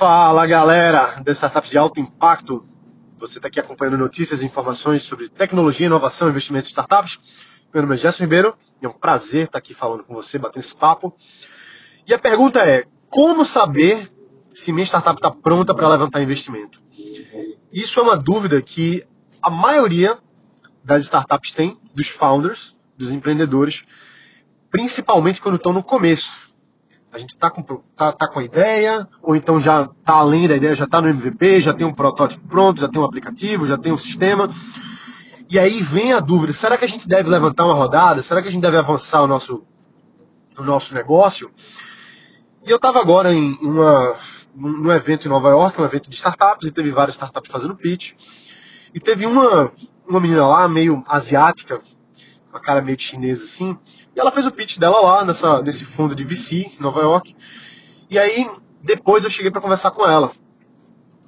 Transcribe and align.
Fala 0.00 0.46
galera 0.46 1.20
da 1.22 1.30
Startups 1.30 1.68
de 1.68 1.76
Alto 1.76 2.00
Impacto. 2.00 2.66
Você 3.18 3.36
está 3.38 3.48
aqui 3.48 3.60
acompanhando 3.60 3.98
notícias 3.98 4.40
e 4.40 4.46
informações 4.46 5.02
sobre 5.02 5.28
tecnologia, 5.28 5.84
inovação 5.84 6.26
e 6.26 6.30
investimento 6.30 6.64
em 6.64 6.68
startups. 6.68 7.20
Meu 7.70 7.82
nome 7.82 7.96
é 7.96 7.98
Gerson 7.98 8.22
Ribeiro 8.22 8.56
e 8.80 8.86
é 8.86 8.88
um 8.88 8.94
prazer 8.94 9.44
estar 9.44 9.58
aqui 9.58 9.74
falando 9.74 10.02
com 10.02 10.14
você, 10.14 10.38
batendo 10.38 10.62
esse 10.62 10.74
papo. 10.74 11.14
E 12.08 12.14
a 12.14 12.18
pergunta 12.18 12.60
é: 12.60 12.86
como 13.10 13.44
saber 13.44 14.10
se 14.54 14.72
minha 14.72 14.86
startup 14.86 15.16
está 15.16 15.30
pronta 15.30 15.74
para 15.74 15.86
levantar 15.86 16.22
investimento? 16.22 16.82
Isso 17.70 18.00
é 18.00 18.02
uma 18.02 18.16
dúvida 18.16 18.62
que 18.62 19.06
a 19.42 19.50
maioria 19.50 20.18
das 20.82 21.02
startups 21.04 21.50
tem, 21.50 21.78
dos 21.94 22.08
founders, 22.08 22.74
dos 22.96 23.10
empreendedores, 23.10 23.82
principalmente 24.70 25.42
quando 25.42 25.56
estão 25.56 25.74
no 25.74 25.82
começo 25.82 26.49
a 27.12 27.18
gente 27.18 27.30
está 27.30 27.50
com, 27.50 27.62
tá, 27.96 28.12
tá 28.12 28.28
com 28.28 28.38
a 28.38 28.44
ideia, 28.44 29.08
ou 29.22 29.34
então 29.34 29.60
já 29.60 29.82
está 29.82 30.14
além 30.14 30.46
da 30.46 30.56
ideia, 30.56 30.74
já 30.74 30.84
está 30.84 31.00
no 31.00 31.08
MVP, 31.08 31.60
já 31.60 31.74
tem 31.74 31.86
um 31.86 31.92
protótipo 31.92 32.46
pronto, 32.48 32.80
já 32.80 32.88
tem 32.88 33.00
um 33.00 33.04
aplicativo, 33.04 33.66
já 33.66 33.76
tem 33.76 33.92
um 33.92 33.98
sistema. 33.98 34.48
E 35.48 35.58
aí 35.58 35.82
vem 35.82 36.12
a 36.12 36.20
dúvida: 36.20 36.52
será 36.52 36.78
que 36.78 36.84
a 36.84 36.88
gente 36.88 37.08
deve 37.08 37.28
levantar 37.28 37.64
uma 37.64 37.74
rodada? 37.74 38.22
Será 38.22 38.40
que 38.40 38.48
a 38.48 38.50
gente 38.50 38.62
deve 38.62 38.76
avançar 38.76 39.22
o 39.22 39.26
nosso, 39.26 39.64
o 40.56 40.62
nosso 40.62 40.94
negócio? 40.94 41.50
E 42.64 42.70
eu 42.70 42.76
estava 42.76 43.00
agora 43.00 43.32
em 43.32 43.58
uma, 43.60 44.14
evento 44.94 45.26
em 45.26 45.30
Nova 45.30 45.48
York, 45.48 45.80
um 45.80 45.84
evento 45.84 46.08
de 46.08 46.16
startups, 46.16 46.68
e 46.68 46.70
teve 46.70 46.90
várias 46.90 47.14
startups 47.14 47.50
fazendo 47.50 47.74
pitch. 47.74 48.12
E 48.94 49.00
teve 49.00 49.26
uma, 49.26 49.72
uma 50.06 50.20
menina 50.20 50.46
lá, 50.46 50.68
meio 50.68 51.02
asiática, 51.08 51.80
uma 52.50 52.60
cara 52.60 52.80
meio 52.80 52.98
chinesa 52.98 53.44
assim, 53.44 53.76
ela 54.20 54.30
fez 54.30 54.46
o 54.46 54.52
pitch 54.52 54.78
dela 54.78 55.00
lá 55.00 55.24
nessa, 55.24 55.62
nesse 55.62 55.84
fundo 55.84 56.14
de 56.14 56.24
VC 56.24 56.72
Nova 56.78 57.00
York. 57.00 57.34
E 58.08 58.18
aí, 58.18 58.48
depois 58.82 59.24
eu 59.24 59.30
cheguei 59.30 59.50
para 59.50 59.60
conversar 59.60 59.90
com 59.92 60.06
ela. 60.06 60.30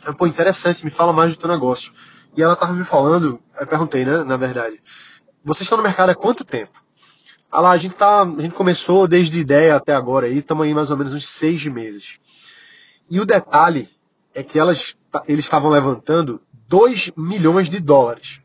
Eu, 0.04 0.14
Pô, 0.14 0.26
interessante, 0.26 0.84
me 0.84 0.90
fala 0.90 1.12
mais 1.12 1.34
do 1.34 1.38
teu 1.38 1.48
negócio. 1.48 1.92
E 2.36 2.42
ela 2.42 2.56
tava 2.56 2.72
me 2.72 2.84
falando, 2.84 3.40
eu 3.58 3.66
perguntei, 3.66 4.04
né, 4.04 4.24
na 4.24 4.36
verdade, 4.36 4.80
vocês 5.44 5.62
estão 5.62 5.78
no 5.78 5.84
mercado 5.84 6.10
há 6.10 6.14
quanto 6.14 6.44
tempo? 6.44 6.82
Ah 7.50 7.60
lá, 7.60 7.70
a 7.70 7.76
gente, 7.76 7.94
tá, 7.94 8.22
a 8.22 8.40
gente 8.40 8.54
começou 8.54 9.06
desde 9.06 9.38
ideia 9.38 9.76
até 9.76 9.94
agora 9.94 10.26
aí, 10.26 10.38
estamos 10.38 10.64
aí 10.64 10.72
mais 10.72 10.90
ou 10.90 10.96
menos 10.96 11.12
uns 11.12 11.28
seis 11.28 11.66
meses. 11.66 12.18
E 13.10 13.20
o 13.20 13.26
detalhe 13.26 13.90
é 14.34 14.42
que 14.42 14.58
elas, 14.58 14.96
eles 15.28 15.44
estavam 15.44 15.70
levantando 15.70 16.40
2 16.68 17.12
milhões 17.16 17.68
de 17.68 17.78
dólares. 17.78 18.40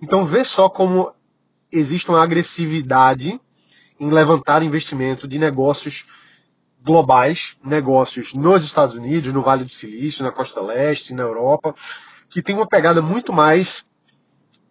Então 0.00 0.24
vê 0.24 0.44
só 0.44 0.68
como 0.68 1.12
existe 1.70 2.08
uma 2.08 2.22
agressividade 2.22 3.38
em 3.98 4.10
levantar 4.10 4.62
investimento 4.62 5.26
de 5.26 5.38
negócios 5.38 6.06
globais, 6.82 7.56
negócios 7.64 8.32
nos 8.34 8.62
Estados 8.62 8.94
Unidos, 8.94 9.32
no 9.32 9.42
Vale 9.42 9.64
do 9.64 9.70
Silício, 9.70 10.24
na 10.24 10.30
Costa 10.30 10.60
Leste, 10.60 11.14
na 11.14 11.22
Europa, 11.22 11.74
que 12.28 12.42
tem 12.42 12.54
uma 12.54 12.66
pegada 12.66 13.02
muito 13.02 13.32
mais 13.32 13.84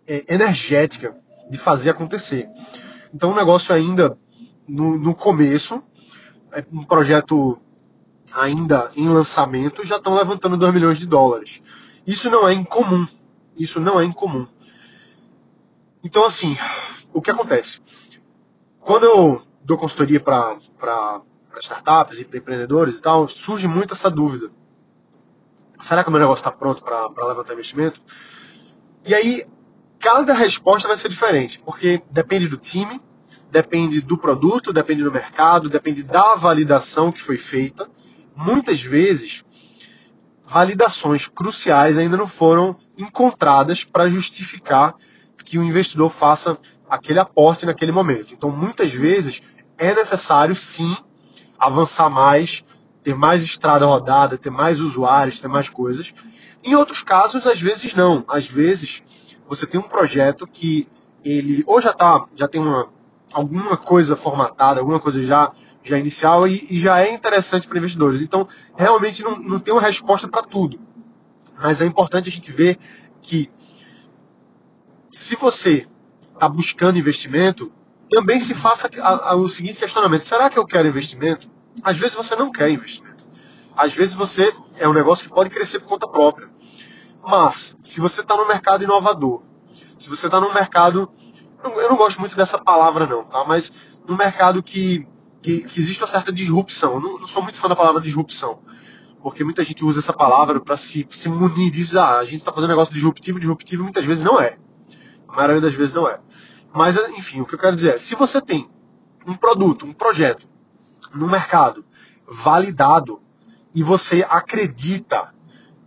é, 0.08 0.24
energética 0.34 1.16
de 1.50 1.58
fazer 1.58 1.90
acontecer. 1.90 2.48
Então, 3.14 3.32
um 3.32 3.36
negócio 3.36 3.74
ainda 3.74 4.18
no, 4.68 4.98
no 4.98 5.14
começo, 5.14 5.82
é 6.52 6.64
um 6.72 6.84
projeto 6.84 7.60
ainda 8.34 8.90
em 8.96 9.08
lançamento, 9.08 9.86
já 9.86 9.98
estão 9.98 10.16
levantando 10.16 10.58
2 10.58 10.74
milhões 10.74 10.98
de 10.98 11.06
dólares. 11.06 11.62
Isso 12.06 12.30
não 12.30 12.48
é 12.48 12.54
incomum. 12.54 13.08
Isso 13.58 13.80
não 13.80 14.00
é 14.00 14.06
incomum. 14.06 14.48
Então, 16.04 16.26
assim, 16.26 16.58
o 17.14 17.22
que 17.22 17.32
acontece? 17.32 17.80
Quando 18.86 19.04
eu 19.04 19.42
dou 19.64 19.80
consultoria 19.80 20.20
para 20.20 20.60
startups 21.60 22.20
e 22.20 22.24
para 22.24 22.38
empreendedores 22.38 23.00
e 23.00 23.02
tal, 23.02 23.28
surge 23.28 23.68
muito 23.68 23.96
essa 23.96 24.12
dúvida. 24.12 24.52
Será 25.80 26.04
que 26.04 26.10
o 26.10 26.12
meu 26.12 26.22
negócio 26.22 26.42
está 26.42 26.52
pronto 26.52 26.84
para 26.84 27.28
levantar 27.28 27.54
investimento? 27.54 28.00
E 29.04 29.16
aí, 29.16 29.44
cada 30.00 30.36
resposta 30.36 30.88
vai 30.88 30.96
ser 30.96 31.10
diferente, 31.10 31.58
porque 31.66 32.00
depende 32.12 32.48
do 32.48 32.58
time, 32.58 33.02
depende 33.50 34.02
do 34.02 34.20
produto, 34.20 34.72
depende 34.72 35.04
do 35.04 35.12
mercado, 35.12 35.68
depende 35.68 36.04
da 36.04 36.36
validação 36.36 37.12
que 37.12 37.24
foi 37.24 37.38
feita. 37.38 37.90
Muitas 38.36 38.84
vezes, 38.84 39.44
validações 40.46 41.28
cruciais 41.28 41.98
ainda 41.98 42.18
não 42.18 42.28
foram 42.28 42.78
encontradas 42.96 43.84
para 43.84 44.08
justificar 44.08 44.94
que 45.46 45.60
o 45.60 45.64
investidor 45.64 46.10
faça 46.10 46.58
aquele 46.90 47.20
aporte 47.20 47.66
naquele 47.66 47.92
momento. 47.92 48.34
Então, 48.34 48.50
muitas 48.50 48.92
vezes, 48.92 49.42
é 49.78 49.94
necessário 49.94 50.56
sim 50.56 50.98
avançar 51.58 52.10
mais, 52.10 52.66
ter 53.04 53.16
mais 53.16 53.44
estrada 53.44 53.86
rodada, 53.86 54.38
ter 54.38 54.50
mais 54.50 54.82
usuários, 54.82 55.40
ter 55.40 55.48
mais 55.48 55.70
coisas. 55.70 56.14
Em 56.64 56.76
outros 56.76 57.04
casos, 57.04 57.46
às 57.46 57.62
vezes 57.62 57.94
não. 57.94 58.26
Às 58.28 58.48
vezes, 58.48 59.04
você 59.48 59.68
tem 59.68 59.80
um 59.80 59.84
projeto 59.84 60.48
que 60.48 60.88
ele 61.24 61.64
ou 61.66 61.80
já 61.80 61.94
tá, 61.94 62.26
já 62.36 62.48
tem 62.48 62.62
uma, 62.62 62.90
alguma 63.32 63.78
coisa 63.78 64.16
formatada, 64.16 64.80
alguma 64.80 65.00
coisa 65.00 65.24
já, 65.24 65.52
já 65.84 65.98
inicial 65.98 66.48
e, 66.48 66.66
e 66.70 66.80
já 66.80 67.00
é 67.02 67.14
interessante 67.14 67.68
para 67.68 67.78
investidores. 67.78 68.22
Então, 68.22 68.48
realmente 68.76 69.24
não, 69.24 69.38
não 69.38 69.60
tem 69.60 69.74
uma 69.74 69.82
resposta 69.82 70.28
para 70.28 70.44
tudo. 70.44 70.80
Mas 71.62 71.82
é 71.82 71.86
importante 71.86 72.30
a 72.30 72.32
gente 72.32 72.52
ver 72.52 72.78
que 73.22 73.50
se 75.16 75.38
você 75.38 75.88
está 76.34 76.50
buscando 76.50 77.00
investimento, 77.00 77.72
também 78.10 78.38
se 78.42 78.54
faça 78.54 78.90
o 79.38 79.48
seguinte 79.48 79.80
questionamento: 79.80 80.26
será 80.26 80.50
que 80.50 80.60
eu 80.60 80.66
quero 80.66 80.90
investimento? 80.90 81.50
Às 81.82 81.98
vezes 81.98 82.16
você 82.16 82.36
não 82.36 82.52
quer 82.52 82.70
investimento. 82.70 83.26
Às 83.78 83.94
vezes 83.94 84.14
você 84.14 84.54
é 84.78 84.88
um 84.88 84.94
negócio 84.94 85.26
que 85.26 85.34
pode 85.34 85.50
crescer 85.50 85.80
por 85.80 85.88
conta 85.88 86.08
própria. 86.08 86.50
Mas, 87.26 87.78
se 87.82 88.02
você 88.02 88.22
está 88.22 88.36
no 88.36 88.46
mercado 88.46 88.84
inovador, 88.84 89.42
se 89.98 90.10
você 90.10 90.28
está 90.28 90.40
no 90.40 90.54
mercado. 90.54 91.10
Eu 91.64 91.90
não 91.90 91.96
gosto 91.96 92.20
muito 92.20 92.36
dessa 92.36 92.60
palavra, 92.60 93.08
não, 93.08 93.24
tá? 93.24 93.44
Mas 93.46 93.72
no 94.08 94.18
mercado 94.18 94.62
que, 94.62 95.08
que, 95.42 95.62
que 95.62 95.80
existe 95.80 96.02
uma 96.02 96.08
certa 96.08 96.32
disrupção. 96.32 96.96
Eu 96.96 97.00
não, 97.00 97.20
não, 97.20 97.28
sou 97.28 97.42
muito 97.42 97.58
fã 97.58 97.70
da 97.70 97.76
palavra 97.76 98.02
disrupção. 98.02 98.60
Porque 99.24 99.44
muita 99.46 99.64
gente 99.64 99.84
usa 99.84 100.02
essa 100.02 100.14
palavra 100.14 100.60
para 100.60 100.76
se, 100.78 101.08
se 101.10 101.30
munir 101.30 101.72
diz, 101.72 101.96
ah, 101.96 102.20
a 102.20 102.26
gente 102.26 102.36
está 102.36 102.52
fazendo 102.52 102.70
negócio 102.70 102.94
disruptivo, 102.94 103.40
disruptivo 103.40 103.82
muitas 103.82 104.06
vezes 104.06 104.24
não 104.24 104.40
é. 104.40 104.58
A 105.36 105.40
maioria 105.40 105.62
das 105.62 105.74
vezes 105.74 105.94
não 105.94 106.08
é. 106.08 106.18
Mas, 106.74 106.96
enfim, 107.18 107.42
o 107.42 107.46
que 107.46 107.56
eu 107.56 107.60
quero 107.60 107.76
dizer 107.76 107.96
é, 107.96 107.98
se 107.98 108.16
você 108.16 108.42
tem 108.42 108.70
um 109.28 109.36
produto, 109.36 109.86
um 109.86 109.92
projeto 109.92 110.48
no 111.14 111.28
mercado 111.28 111.86
validado 112.26 113.22
e 113.74 113.84
você 113.84 114.26
acredita 114.30 115.34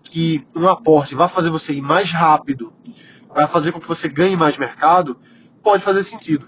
que 0.03 0.47
um 0.55 0.69
aporte 0.69 1.15
vai 1.15 1.29
fazer 1.29 1.49
você 1.49 1.73
ir 1.73 1.81
mais 1.81 2.13
rápido, 2.13 2.73
vai 3.35 3.47
fazer 3.47 3.73
com 3.73 3.81
que 3.81 3.89
você 3.89 4.07
ganhe 4.07 4.37
mais 4.37 4.59
mercado, 4.59 5.19
pode 5.63 5.83
fazer 5.83 6.03
sentido. 6.03 6.47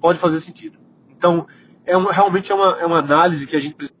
Pode 0.00 0.18
fazer 0.18 0.40
sentido. 0.40 0.78
Então, 1.10 1.46
é 1.84 1.96
um, 1.96 2.06
realmente 2.06 2.50
é 2.50 2.54
uma, 2.54 2.78
é 2.78 2.86
uma 2.86 2.98
análise 2.98 3.46
que 3.46 3.56
a 3.56 3.60
gente 3.60 3.74
precisa. 3.74 3.98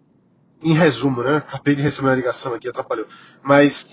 Em 0.60 0.72
resumo, 0.72 1.22
né? 1.22 1.36
Acabei 1.36 1.76
de 1.76 1.82
receber 1.82 2.08
uma 2.08 2.16
ligação 2.16 2.52
aqui, 2.52 2.68
atrapalhou. 2.68 3.06
Mas 3.42 3.86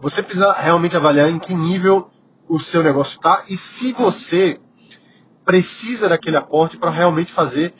você 0.00 0.22
precisa 0.22 0.50
realmente 0.52 0.96
avaliar 0.96 1.28
em 1.28 1.38
que 1.38 1.52
nível 1.52 2.10
o 2.48 2.60
seu 2.60 2.82
negócio 2.82 3.16
está 3.16 3.44
e 3.48 3.56
se 3.56 3.92
você 3.92 4.60
precisa 5.44 6.08
daquele 6.08 6.36
aporte 6.36 6.76
para 6.76 6.90
realmente 6.90 7.32
fazer, 7.32 7.72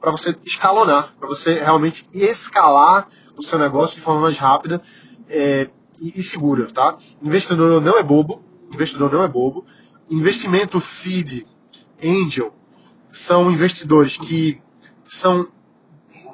para 0.00 0.10
você 0.10 0.36
escalonar, 0.44 1.14
para 1.18 1.28
você 1.28 1.54
realmente 1.54 2.08
escalar 2.12 3.08
o 3.36 3.42
seu 3.42 3.58
negócio 3.58 3.96
de 3.96 4.02
forma 4.02 4.22
mais 4.22 4.36
rápida 4.36 4.82
é, 5.28 5.70
e, 6.00 6.20
e, 6.20 6.22
segura, 6.22 6.66
tá? 6.66 6.98
Investidor 7.22 7.80
não 7.80 7.98
é 7.98 8.02
bobo, 8.02 8.42
investidor 8.72 9.12
não 9.12 9.22
é 9.22 9.28
bobo. 9.28 9.64
Investimento 10.10 10.80
seed, 10.80 11.44
angel, 12.02 12.52
são 13.10 13.50
investidores 13.50 14.16
que 14.16 14.60
são 15.04 15.48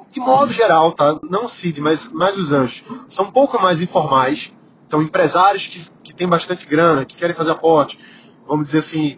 de 0.09 0.19
modo 0.19 0.53
geral, 0.53 0.91
tá? 0.91 1.19
Não 1.23 1.47
seed, 1.47 1.79
mas 1.79 2.07
mais 2.07 2.37
os 2.37 2.51
anjos, 2.51 2.83
são 3.09 3.25
um 3.25 3.31
pouco 3.31 3.59
mais 3.61 3.81
informais. 3.81 4.53
Então, 4.93 5.01
empresários 5.01 5.65
que, 5.65 5.89
que 6.03 6.13
têm 6.13 6.27
bastante 6.27 6.67
grana, 6.67 7.03
que 7.03 7.15
querem 7.15 7.33
fazer 7.35 7.49
aporte, 7.49 7.99
vamos 8.47 8.65
dizer 8.65 8.77
assim, 8.77 9.17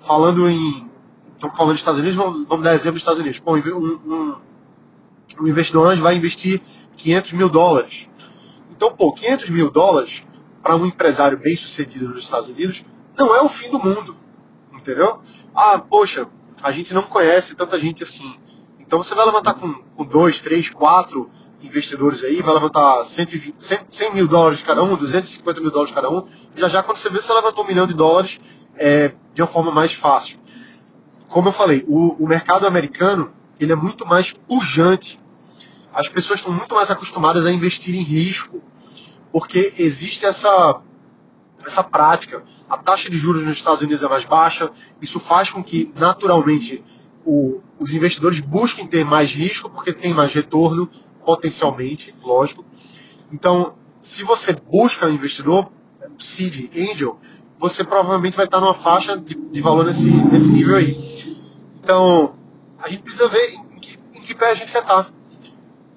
falando 0.00 0.48
em 0.48 0.88
estamos 1.34 1.54
falando 1.58 1.72
dos 1.72 1.80
Estados 1.80 2.00
Unidos, 2.00 2.16
vamos, 2.16 2.48
vamos, 2.48 2.64
dar 2.64 2.72
exemplo 2.72 2.94
dos 2.94 3.02
Estados 3.02 3.20
Unidos. 3.20 3.38
Bom, 3.38 3.58
um, 3.58 4.00
um, 4.14 4.36
um 5.42 5.46
investidor 5.46 5.88
anjo 5.88 6.02
vai 6.02 6.16
investir 6.16 6.62
500 6.96 7.32
mil 7.34 7.50
dólares. 7.50 8.08
Então, 8.70 8.96
pô, 8.96 9.12
500 9.12 9.50
mil 9.50 9.70
dólares 9.70 10.22
para 10.62 10.74
um 10.74 10.86
empresário 10.86 11.36
bem 11.36 11.54
sucedido 11.54 12.08
nos 12.08 12.20
Estados 12.20 12.48
Unidos 12.48 12.82
não 13.14 13.36
é 13.36 13.42
o 13.42 13.48
fim 13.50 13.70
do 13.70 13.78
mundo, 13.78 14.16
entendeu? 14.72 15.20
Ah, 15.54 15.78
poxa, 15.78 16.26
a 16.62 16.72
gente 16.72 16.94
não 16.94 17.02
conhece 17.02 17.54
tanta 17.54 17.78
gente 17.78 18.02
assim. 18.02 18.38
Então 18.78 19.02
você 19.02 19.14
vai 19.14 19.26
levantar 19.26 19.52
com, 19.52 19.70
com 19.70 20.02
dois, 20.02 20.40
três, 20.40 20.70
quatro 20.70 21.30
investidores 21.62 22.24
aí, 22.24 22.40
vai 22.42 22.54
levantar 22.54 23.04
120, 23.04 23.54
100, 23.58 23.78
100 23.88 24.14
mil 24.14 24.28
dólares 24.28 24.62
cada 24.62 24.82
um, 24.82 24.96
250 24.96 25.60
mil 25.60 25.70
dólares 25.70 25.94
cada 25.94 26.10
um. 26.10 26.26
Já 26.54 26.68
já 26.68 26.82
quando 26.82 26.96
você 26.96 27.10
vê, 27.10 27.20
você 27.20 27.32
levantou 27.32 27.64
um 27.64 27.66
milhão 27.66 27.86
de 27.86 27.94
dólares 27.94 28.40
é, 28.76 29.12
de 29.34 29.42
uma 29.42 29.48
forma 29.48 29.70
mais 29.70 29.92
fácil 29.92 30.40
como 31.30 31.48
eu 31.48 31.52
falei, 31.52 31.84
o, 31.88 32.24
o 32.24 32.28
mercado 32.28 32.66
americano 32.66 33.32
ele 33.58 33.72
é 33.72 33.76
muito 33.76 34.04
mais 34.04 34.32
pujante. 34.32 35.18
As 35.92 36.08
pessoas 36.08 36.40
estão 36.40 36.52
muito 36.52 36.74
mais 36.74 36.90
acostumadas 36.90 37.46
a 37.46 37.52
investir 37.52 37.94
em 37.94 38.02
risco. 38.02 38.60
porque 39.32 39.72
existe 39.78 40.26
essa, 40.26 40.80
essa 41.64 41.84
prática. 41.84 42.42
A 42.68 42.76
taxa 42.76 43.08
de 43.08 43.16
juros 43.16 43.42
nos 43.42 43.56
Estados 43.56 43.80
Unidos 43.80 44.02
é 44.02 44.08
mais 44.08 44.24
baixa, 44.24 44.70
isso 45.00 45.20
faz 45.20 45.50
com 45.50 45.62
que, 45.62 45.92
naturalmente, 45.96 46.82
o, 47.24 47.60
os 47.78 47.94
investidores 47.94 48.40
busquem 48.40 48.86
ter 48.86 49.04
mais 49.04 49.32
risco, 49.32 49.70
porque 49.70 49.92
tem 49.92 50.12
mais 50.12 50.32
retorno, 50.32 50.90
potencialmente, 51.24 52.14
lógico. 52.22 52.64
Então, 53.32 53.74
se 54.00 54.24
você 54.24 54.52
busca 54.52 55.06
um 55.06 55.10
investidor, 55.10 55.70
seed, 56.18 56.70
angel, 56.76 57.18
você 57.58 57.84
provavelmente 57.84 58.36
vai 58.36 58.46
estar 58.46 58.60
numa 58.60 58.74
faixa 58.74 59.16
de, 59.16 59.34
de 59.34 59.60
valor 59.60 59.84
nesse, 59.84 60.10
nesse 60.10 60.50
nível 60.50 60.76
aí. 60.76 60.96
Então, 61.78 62.34
a 62.78 62.88
gente 62.88 63.02
precisa 63.02 63.28
ver 63.28 63.54
em 63.54 63.78
que, 63.78 63.98
em 64.14 64.20
que 64.22 64.34
pé 64.34 64.50
a 64.50 64.54
gente 64.54 64.72
quer 64.72 64.82
estar. 64.82 65.10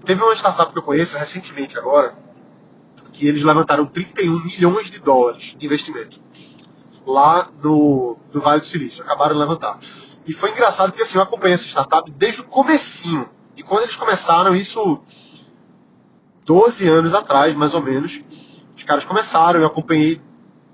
Teve 0.03 0.21
uma 0.21 0.33
startup 0.33 0.73
que 0.73 0.77
eu 0.77 0.83
conheço 0.83 1.17
recentemente 1.17 1.77
agora, 1.77 2.13
que 3.13 3.27
eles 3.27 3.43
levantaram 3.43 3.85
31 3.85 4.43
milhões 4.43 4.89
de 4.89 4.99
dólares 4.99 5.55
de 5.57 5.65
investimento 5.65 6.21
lá 7.05 7.49
no, 7.61 8.17
no 8.33 8.41
Vale 8.41 8.61
do 8.61 8.65
Silício. 8.65 9.03
Acabaram 9.03 9.33
de 9.33 9.39
levantar. 9.39 9.79
E 10.25 10.33
foi 10.33 10.51
engraçado 10.51 10.91
porque 10.91 11.03
assim, 11.03 11.17
eu 11.17 11.21
acompanhei 11.21 11.53
essa 11.53 11.65
startup 11.65 12.09
desde 12.11 12.41
o 12.41 12.45
comecinho. 12.45 13.29
De 13.55 13.63
quando 13.63 13.83
eles 13.83 13.95
começaram, 13.95 14.55
isso 14.55 15.01
12 16.45 16.87
anos 16.89 17.13
atrás, 17.13 17.55
mais 17.55 17.73
ou 17.73 17.81
menos. 17.81 18.21
Os 18.75 18.83
caras 18.83 19.05
começaram, 19.05 19.59
eu 19.59 19.65
acompanhei 19.65 20.21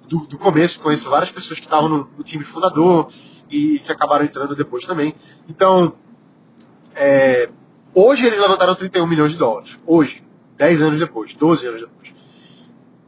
do, 0.07 0.19
do 0.25 0.37
começo, 0.37 0.79
conheço 0.79 1.09
várias 1.09 1.31
pessoas 1.31 1.59
que 1.59 1.65
estavam 1.65 1.87
no, 1.87 2.09
no, 2.17 2.23
time 2.23 2.43
fundador 2.43 3.07
e 3.49 3.79
que 3.79 3.91
acabaram 3.91 4.25
entrando 4.25 4.55
depois 4.55 4.85
também. 4.85 5.13
Então, 5.47 5.93
é, 6.95 7.49
hoje 7.93 8.25
eles 8.25 8.39
levantaram 8.39 8.73
31 8.75 9.05
milhões 9.05 9.33
de 9.33 9.37
dólares. 9.37 9.79
Hoje, 9.85 10.23
10 10.57 10.81
anos 10.81 10.99
depois, 10.99 11.33
12 11.33 11.67
anos 11.67 11.81
depois. 11.81 12.13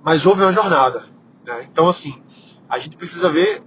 Mas 0.04 0.26
houve 0.26 0.42
uma 0.42 0.52
jornada. 0.52 1.04
Né? 1.46 1.68
Então, 1.72 1.88
assim, 1.88 2.22
a 2.70 2.78
gente 2.78 2.96
precisa 2.96 3.30
ver, 3.30 3.64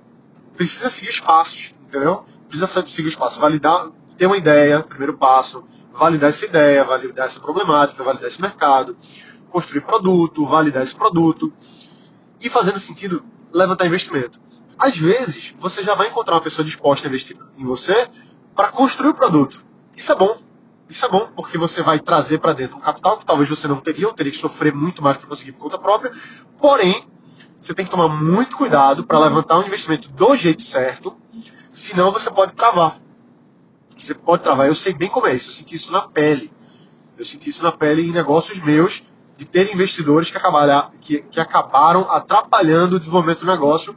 precisa 0.56 0.88
seguir 0.88 1.10
os 1.10 1.20
passos, 1.20 1.74
entendeu? 1.88 2.24
Precisa 2.48 2.66
seguir 2.86 3.08
os 3.08 3.16
passos, 3.16 3.38
validar, 3.38 3.90
ter 4.16 4.26
uma 4.26 4.36
ideia, 4.36 4.82
primeiro 4.82 5.14
passo, 5.14 5.64
validar 5.94 6.30
essa 6.30 6.44
ideia, 6.44 6.84
validar 6.84 7.26
essa 7.26 7.40
problemática, 7.40 8.02
validar 8.02 8.26
esse 8.26 8.42
mercado, 8.42 8.96
construir 9.50 9.82
produto, 9.82 10.44
validar 10.44 10.82
esse 10.82 10.94
produto 10.94 11.52
e 12.40 12.50
fazendo 12.50 12.78
sentido 12.78 13.24
levantar 13.52 13.86
investimento. 13.86 14.40
Às 14.76 14.96
vezes, 14.96 15.54
você 15.58 15.82
já 15.82 15.94
vai 15.94 16.08
encontrar 16.08 16.34
uma 16.34 16.40
pessoa 16.42 16.64
disposta 16.64 17.06
a 17.06 17.08
investir 17.08 17.36
em 17.56 17.64
você 17.64 18.08
para 18.54 18.68
construir 18.68 19.10
o 19.10 19.14
produto. 19.14 19.64
Isso 19.96 20.10
é 20.10 20.16
bom. 20.16 20.36
Isso 20.88 21.06
é 21.06 21.08
bom, 21.08 21.28
porque 21.34 21.56
você 21.56 21.82
vai 21.82 21.98
trazer 21.98 22.38
para 22.38 22.52
dentro 22.52 22.76
um 22.76 22.80
capital 22.80 23.16
que 23.16 23.24
talvez 23.24 23.48
você 23.48 23.66
não 23.66 23.80
teria, 23.80 24.06
ou 24.06 24.12
teria 24.12 24.32
que 24.32 24.38
sofrer 24.38 24.74
muito 24.74 25.02
mais 25.02 25.16
para 25.16 25.28
conseguir 25.28 25.52
por 25.52 25.60
conta 25.60 25.78
própria. 25.78 26.12
Porém, 26.60 27.08
você 27.58 27.72
tem 27.72 27.84
que 27.84 27.90
tomar 27.90 28.08
muito 28.08 28.56
cuidado 28.56 29.06
para 29.06 29.18
levantar 29.18 29.58
um 29.58 29.66
investimento 29.66 30.08
do 30.10 30.36
jeito 30.36 30.62
certo, 30.62 31.16
senão 31.72 32.10
você 32.12 32.30
pode 32.30 32.52
travar. 32.52 32.98
Você 33.96 34.14
pode 34.14 34.42
travar. 34.42 34.66
Eu 34.66 34.74
sei 34.74 34.92
bem 34.92 35.08
como 35.08 35.26
é 35.26 35.34
isso. 35.34 35.48
Eu 35.48 35.52
senti 35.52 35.74
isso 35.74 35.92
na 35.92 36.02
pele. 36.02 36.52
Eu 37.16 37.24
senti 37.24 37.50
isso 37.50 37.62
na 37.62 37.72
pele 37.72 38.08
em 38.08 38.12
negócios 38.12 38.58
meus 38.60 39.02
de 39.36 39.44
ter 39.44 39.72
investidores 39.72 40.30
que, 40.30 40.36
acabaram, 40.36 40.90
que, 41.00 41.20
que 41.22 41.40
acabaram 41.40 42.10
atrapalhando 42.10 42.96
o 42.96 42.98
desenvolvimento 42.98 43.40
do 43.40 43.46
negócio, 43.46 43.96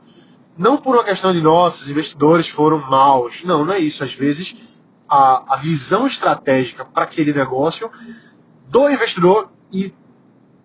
não 0.58 0.78
por 0.78 0.96
uma 0.96 1.04
questão 1.04 1.32
de 1.32 1.40
nossos 1.40 1.90
investidores 1.90 2.50
foram 2.50 2.80
maus. 2.80 3.44
Não, 3.44 3.64
não 3.64 3.74
é 3.74 3.80
isso. 3.80 4.04
Às 4.04 4.14
vezes 4.14 4.56
a, 5.08 5.56
a 5.56 5.58
visão 5.58 6.06
estratégica 6.06 6.84
para 6.84 7.04
aquele 7.04 7.34
negócio 7.34 7.90
do 8.68 8.90
investidor 8.90 9.50
e 9.72 9.94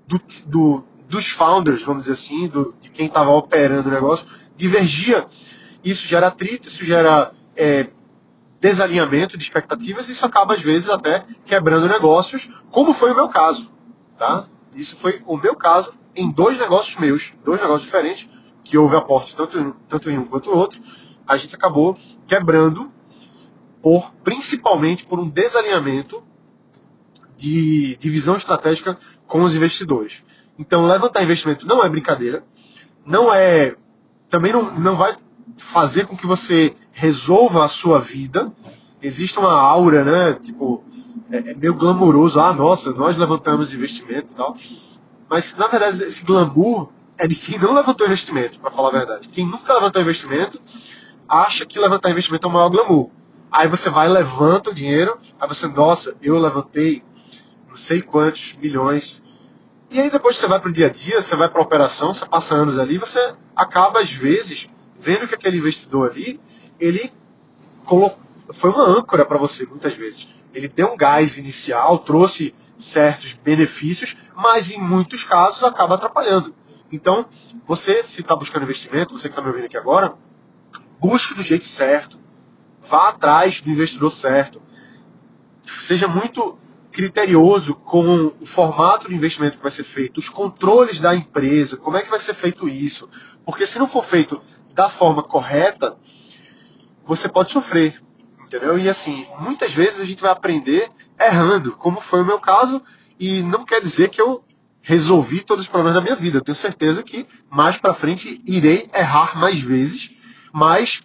do, 0.07 0.21
do, 0.47 0.85
dos 1.09 1.31
founders, 1.31 1.83
vamos 1.83 2.05
dizer 2.05 2.15
assim, 2.15 2.49
do, 2.49 2.75
de 2.81 2.91
quem 2.91 3.07
estava 3.07 3.31
operando 3.31 3.89
o 3.89 3.93
negócio, 3.93 4.27
divergia. 4.57 5.27
Isso 5.85 6.07
gera 6.07 6.29
atrito, 6.29 6.69
isso 6.69 6.85
gera 6.85 7.33
é, 7.57 7.89
desalinhamento 8.63 9.37
de 9.37 9.43
expectativas, 9.43 10.09
e 10.09 10.13
isso 10.13 10.25
acaba, 10.25 10.55
às 10.55 10.63
vezes, 10.63 10.89
até 10.89 11.25
quebrando 11.45 11.89
negócios, 11.89 12.49
como 12.71 12.95
foi 12.95 13.11
o 13.11 13.15
meu 13.15 13.29
caso. 13.29 13.73
Tá? 14.17 14.45
Isso 14.73 14.95
foi 14.95 15.21
o 15.27 15.37
meu 15.37 15.57
caso 15.57 15.93
em 16.15 16.31
dois 16.31 16.57
negócios 16.59 16.97
meus, 16.97 17.33
dois 17.45 17.61
negócios 17.61 17.83
diferentes, 17.83 18.31
que 18.63 18.79
houve 18.79 18.95
aporte 18.95 19.35
tanto, 19.35 19.75
tanto 19.89 20.09
em 20.09 20.17
um 20.17 20.25
quanto 20.25 20.51
no 20.51 20.57
outro, 20.57 20.81
a 21.27 21.37
gente 21.37 21.57
acabou 21.57 21.99
quebrando 22.25 22.93
por 23.83 24.13
principalmente 24.23 25.05
por 25.07 25.19
um 25.19 25.29
desalinhamento 25.29 26.23
de, 27.37 27.97
de 27.97 28.11
visão 28.11 28.37
estratégica 28.37 28.97
com 29.27 29.43
os 29.43 29.57
investidores. 29.57 30.23
Então, 30.57 30.87
levantar 30.87 31.25
investimento 31.25 31.67
não 31.67 31.83
é 31.83 31.89
brincadeira, 31.89 32.45
não 33.05 33.35
é 33.35 33.75
também 34.31 34.53
não, 34.53 34.73
não 34.79 34.95
vai 34.95 35.17
fazer 35.57 36.07
com 36.07 36.17
que 36.17 36.27
você 36.27 36.75
resolva 36.93 37.65
a 37.65 37.69
sua 37.69 37.99
vida. 37.99 38.53
Existe 39.01 39.39
uma 39.39 39.53
aura, 39.53 40.05
né? 40.05 40.35
Tipo, 40.35 40.85
é, 41.31 41.51
é 41.51 41.55
meio 41.55 41.75
glamouroso. 41.75 42.41
Ah, 42.41 42.53
nossa, 42.53 42.93
nós 42.93 43.17
levantamos 43.17 43.75
investimento 43.75 44.33
e 44.33 44.37
tal. 44.37 44.57
Mas, 45.29 45.55
na 45.57 45.67
verdade, 45.67 46.03
esse 46.03 46.23
glamour 46.25 46.91
é 47.17 47.27
de 47.27 47.35
quem 47.35 47.59
não 47.59 47.73
levantou 47.73 48.07
investimento, 48.07 48.61
para 48.61 48.71
falar 48.71 48.89
a 48.89 48.93
verdade. 48.93 49.29
Quem 49.29 49.47
nunca 49.47 49.73
levantou 49.75 50.03
investimento 50.03 50.61
acha 51.29 51.65
que 51.65 51.79
levantar 51.79 52.11
investimento 52.11 52.47
é 52.47 52.51
o 52.51 52.53
maior 52.53 52.69
glamour. 52.69 53.11
Aí 53.51 53.69
você 53.69 53.91
vai 53.91 54.09
levanta 54.09 54.71
o 54.71 54.75
dinheiro, 54.75 55.19
aí 55.39 55.49
você, 55.49 55.67
nossa, 55.67 56.15
eu 56.23 56.39
levantei 56.39 57.03
não 57.69 57.75
sei 57.75 58.03
quantos 58.03 58.57
milhões. 58.61 59.23
E 59.91 60.01
aí 60.01 60.11
depois 60.11 60.37
você 60.37 60.47
vai 60.47 60.61
para 60.61 60.71
o 60.71 60.73
dia 60.73 60.87
a 60.87 60.91
dia, 60.91 61.21
você 61.21 61.37
vai 61.37 61.49
para 61.49 61.61
a 61.61 61.63
operação, 61.63 62.13
você 62.13 62.27
passa 62.27 62.55
anos 62.55 62.79
ali, 62.79 62.99
você 62.99 63.35
acaba 63.57 64.01
às 64.01 64.13
vezes 64.13 64.69
vendo 65.03 65.27
que 65.27 65.35
aquele 65.35 65.59
investidor 65.59 66.11
ali, 66.11 66.41
ele 66.79 67.13
colocou, 67.85 68.23
foi 68.53 68.71
uma 68.71 68.85
âncora 68.85 69.25
para 69.25 69.37
você 69.37 69.67
muitas 69.67 69.95
vezes. 69.95 70.29
Ele 70.55 70.69
deu 70.69 70.93
um 70.93 70.97
gás 70.97 71.39
inicial, 71.39 71.99
trouxe 71.99 72.55
certos 72.77 73.33
benefícios, 73.33 74.17
mas 74.37 74.71
em 74.71 74.81
muitos 74.81 75.25
casos 75.25 75.65
acaba 75.65 75.97
atrapalhando. 75.97 76.55
Então, 76.91 77.27
você, 77.65 78.03
se 78.03 78.21
está 78.21 78.37
buscando 78.37 78.63
investimento, 78.63 79.19
você 79.19 79.29
que 79.29 79.33
está 79.33 79.43
me 79.43 79.49
ouvindo 79.49 79.65
aqui 79.65 79.77
agora, 79.77 80.15
busque 81.01 81.35
do 81.35 81.43
jeito 81.43 81.65
certo, 81.65 82.19
vá 82.83 83.09
atrás 83.09 83.61
do 83.61 83.71
investidor 83.71 84.11
certo, 84.11 84.63
seja 85.65 86.07
muito 86.07 86.59
criterioso 86.93 87.75
com 87.75 88.35
o 88.39 88.45
formato 88.45 89.09
de 89.09 89.15
investimento 89.15 89.57
que 89.57 89.63
vai 89.63 89.73
ser 89.73 89.85
feito, 89.85 90.19
os 90.19 90.29
controles 90.29 91.01
da 91.01 91.17
empresa, 91.17 91.79
como 91.79 91.97
é 91.97 92.03
que 92.03 92.11
vai 92.11 92.21
ser 92.21 92.35
feito 92.35 92.69
isso. 92.69 93.09
Porque 93.45 93.67
se 93.67 93.79
não 93.79 93.89
for 93.89 94.05
feito 94.05 94.41
da 94.75 94.89
forma 94.89 95.23
correta, 95.23 95.97
você 97.05 97.29
pode 97.29 97.51
sofrer. 97.51 98.01
Entendeu? 98.45 98.79
E 98.79 98.89
assim, 98.89 99.27
muitas 99.39 99.73
vezes 99.73 100.01
a 100.01 100.05
gente 100.05 100.21
vai 100.21 100.31
aprender 100.31 100.91
errando, 101.21 101.73
como 101.73 102.01
foi 102.01 102.23
o 102.23 102.27
meu 102.27 102.39
caso, 102.39 102.83
e 103.19 103.43
não 103.43 103.65
quer 103.65 103.81
dizer 103.81 104.09
que 104.09 104.21
eu 104.21 104.45
resolvi 104.83 105.41
todos 105.41 105.65
os 105.65 105.71
problemas 105.71 105.95
da 105.95 106.01
minha 106.03 106.17
vida. 106.17 106.39
Eu 106.39 106.43
tenho 106.43 106.57
certeza 106.57 107.03
que 107.03 107.27
mais 107.49 107.77
para 107.77 107.95
frente 107.95 108.43
irei 108.45 108.91
errar 108.93 109.39
mais 109.39 109.61
vezes, 109.61 110.11
mas 110.53 111.01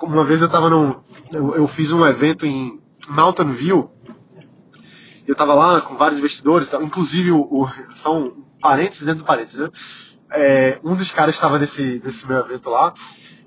uma 0.00 0.24
vez 0.24 0.40
eu 0.40 0.46
estava 0.46 0.70
num 0.70 0.94
eu, 1.32 1.54
eu, 1.56 1.68
fiz 1.68 1.90
um 1.92 2.06
evento 2.06 2.46
em 2.46 2.80
Mountain 3.08 3.52
View, 3.52 3.90
eu 5.26 5.32
estava 5.32 5.54
lá 5.54 5.80
com 5.80 5.96
vários 5.96 6.18
investidores, 6.18 6.72
inclusive 6.72 7.32
o, 7.32 7.40
o, 7.40 7.68
são 7.94 8.44
parênteses 8.62 9.02
dentro 9.02 9.20
do 9.20 9.26
parênteses, 9.26 9.60
né? 9.60 9.68
É, 10.30 10.78
um 10.84 10.94
dos 10.94 11.10
caras 11.10 11.34
que 11.34 11.38
estava 11.38 11.58
nesse, 11.58 12.02
nesse 12.04 12.26
meu 12.26 12.38
evento 12.38 12.70
lá 12.70 12.92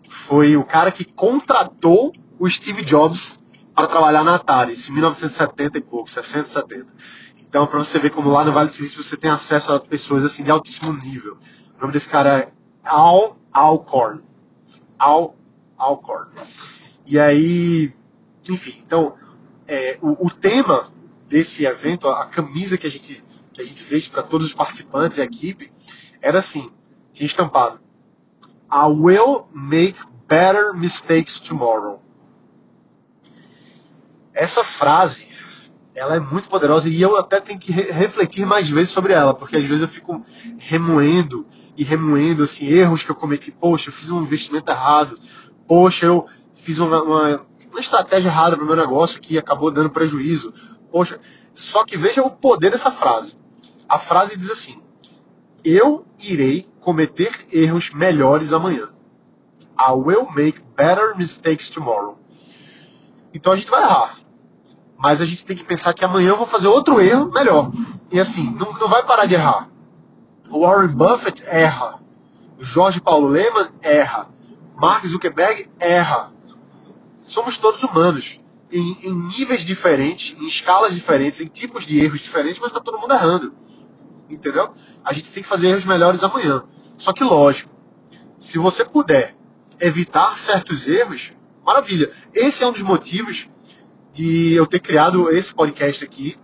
foi 0.10 0.58
o 0.58 0.64
cara 0.64 0.92
que 0.92 1.06
contratou 1.06 2.12
o 2.40 2.50
Steve 2.50 2.84
Jobs 2.84 3.40
para 3.74 3.88
trabalhar 3.88 4.24
na 4.24 4.36
Atari, 4.36 4.74
em 4.74 4.92
1970 4.94 5.78
e 5.78 5.82
pouco, 5.82 6.10
60, 6.10 6.46
70. 6.46 6.88
Então, 7.38 7.68
para 7.68 7.80
você 7.80 8.00
ver 8.00 8.12
como 8.12 8.30
lá 8.30 8.46
no 8.46 8.52
Vale 8.52 8.70
do 8.70 8.74
Silício 8.74 9.02
você 9.02 9.18
tem 9.18 9.30
acesso 9.30 9.74
a 9.74 9.80
pessoas 9.80 10.24
assim 10.24 10.44
de 10.44 10.52
altíssimo 10.52 10.94
nível. 10.94 11.38
O 11.78 11.82
nome 11.82 11.92
desse 11.92 12.08
cara 12.08 12.40
é 12.40 12.52
Al 12.84 13.38
Alcorn. 13.52 14.22
Al 14.98 15.36
Alcorn. 15.78 16.32
E 17.06 17.20
aí, 17.20 17.94
enfim, 18.48 18.82
então, 18.86 19.16
é, 19.68 19.98
o, 20.02 20.28
o, 20.28 20.30
tema 20.30 20.86
desse 21.28 21.66
evento, 21.66 22.08
a, 22.08 22.24
a 22.24 22.26
camisa 22.26 22.78
que 22.78 22.88
a 22.88 22.90
gente, 22.90 23.24
que 23.52 23.62
a 23.62 23.66
gente 23.66 23.84
fez 23.84 24.08
para 24.08 24.24
todos 24.24 24.48
os 24.48 24.54
participantes 24.54 25.18
e 25.18 25.22
a 25.22 25.26
equipe, 25.26 25.72
era 26.22 26.40
assim, 26.40 26.72
tinha 27.14 27.26
estampado 27.26 27.80
I 28.72 28.88
will 28.88 29.48
make 29.54 30.00
better 30.28 30.74
mistakes 30.74 31.40
tomorrow 31.40 32.02
essa 34.34 34.64
frase 34.64 35.32
ela 35.96 36.16
é 36.16 36.20
muito 36.20 36.48
poderosa 36.48 36.88
e 36.88 37.02
eu 37.02 37.18
até 37.18 37.40
tenho 37.40 37.60
que 37.60 37.72
re 37.72 37.92
refletir 37.92 38.46
mais 38.46 38.70
vezes 38.70 38.92
sobre 38.92 39.14
ela, 39.14 39.34
porque 39.34 39.58
às 39.58 39.64
vezes 39.64 39.82
eu 39.82 39.88
fico 39.88 40.22
remoendo 40.58 41.46
e 41.78 41.84
remoendo 41.84 42.44
assim 42.44 42.68
erros 42.68 43.04
que 43.04 43.12
eu 43.12 43.16
cometi. 43.16 43.52
Poxa, 43.52 43.90
eu 43.90 43.94
fiz 43.94 44.10
um 44.10 44.22
investimento 44.22 44.72
errado. 44.72 45.20
Poxa, 45.68 46.06
eu 46.06 46.26
fiz 46.56 46.80
uma, 46.80 47.02
uma, 47.04 47.46
uma 47.70 47.80
estratégia 47.80 48.30
errada 48.30 48.56
para 48.56 48.64
o 48.64 48.68
meu 48.68 48.76
negócio 48.76 49.20
que 49.20 49.38
acabou 49.38 49.70
dando 49.70 49.90
prejuízo. 49.90 50.54
Poxa, 50.92 51.20
só 51.54 51.84
que 51.84 51.98
veja 51.98 52.22
o 52.22 52.32
poder 52.32 52.72
dessa 52.72 52.92
frase. 52.92 53.38
A 53.88 54.00
frase 54.00 54.38
diz 54.38 54.50
assim: 54.50 54.82
eu 55.64 56.06
irei 56.20 56.68
cometer 56.80 57.32
erros 57.52 57.92
melhores 57.92 58.54
amanhã. 58.54 58.90
I 59.78 59.94
will 59.94 60.28
make 60.36 60.62
better 60.76 61.16
mistakes 61.18 61.70
tomorrow. 61.70 62.18
Então 63.34 63.54
a 63.54 63.56
gente 63.56 63.70
vai 63.70 63.82
errar. 63.82 64.16
Mas 64.98 65.20
a 65.20 65.26
gente 65.26 65.46
tem 65.46 65.58
que 65.58 65.66
pensar 65.66 65.94
que 65.94 66.06
amanhã 66.06 66.30
eu 66.30 66.38
vou 66.38 66.46
fazer 66.46 66.68
outro 66.68 67.02
erro 67.02 67.32
melhor. 67.32 67.72
E 68.12 68.20
assim, 68.20 68.52
não, 68.52 68.74
não 68.74 68.88
vai 68.88 69.04
parar 69.04 69.26
de 69.26 69.34
errar. 69.34 69.68
Warren 70.50 70.90
Buffett 70.90 71.44
erra. 71.48 72.00
Jorge 72.60 73.02
Paulo 73.02 73.28
Lehmann 73.28 73.70
erra. 73.82 74.30
Mark 74.76 75.06
Zuckerberg 75.06 75.68
erra. 75.80 76.32
Somos 77.20 77.58
todos 77.58 77.82
humanos. 77.82 78.40
Em, 78.72 78.98
em 79.04 79.28
níveis 79.28 79.66
diferentes, 79.66 80.36
em 80.40 80.48
escalas 80.48 80.94
diferentes, 80.94 81.42
em 81.42 81.48
tipos 81.48 81.86
de 81.86 82.00
erros 82.00 82.22
diferentes, 82.22 82.60
mas 82.60 82.68
está 82.68 82.80
todo 82.80 83.00
mundo 83.00 83.14
errando. 83.14 83.54
Entendeu? 84.32 84.74
A 85.04 85.14
gente 85.14 85.32
tem 85.32 85.44
que 85.44 85.50
fazer 85.50 85.70
erros 85.70 85.86
melhores 85.86 86.24
amanhã. 86.24 86.64
Só 86.98 87.14
que 87.14 87.24
lógico, 87.24 87.70
se 88.38 88.58
você 88.58 88.86
puder 88.86 89.36
evitar 89.80 90.38
certos 90.38 90.88
erros, 90.88 91.34
maravilha. 91.66 92.12
Esse 92.34 92.64
é 92.64 92.68
um 92.68 92.72
dos 92.72 92.84
motivos 92.84 93.50
de 94.12 94.54
eu 94.54 94.66
ter 94.68 94.80
criado 94.80 95.30
esse 95.32 95.54
podcast 95.54 96.04
aqui, 96.04 96.38